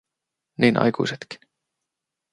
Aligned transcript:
Niin 0.57 0.77
aikuisetkin. 0.77 1.39